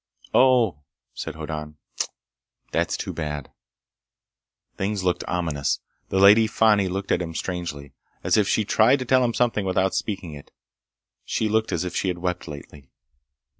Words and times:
"Oh," 0.33 0.79
said 1.13 1.35
Hoddan. 1.35 1.77
"That's 2.71 2.97
too 2.97 3.13
bad." 3.13 3.51
Things 4.75 5.03
looked 5.03 5.23
ominous. 5.27 5.77
The 6.09 6.17
Lady 6.17 6.47
Fani 6.47 6.87
looked 6.87 7.11
at 7.11 7.21
him 7.21 7.35
strangely. 7.35 7.93
As 8.23 8.35
if 8.35 8.47
she 8.47 8.65
tried 8.65 8.97
to 8.97 9.05
tell 9.05 9.23
him 9.23 9.35
something 9.35 9.63
without 9.63 9.93
speaking 9.93 10.33
it. 10.33 10.49
She 11.23 11.47
looked 11.47 11.71
as 11.71 11.83
if 11.83 11.95
she 11.95 12.07
had 12.07 12.17
wept 12.17 12.47
lately. 12.47 12.89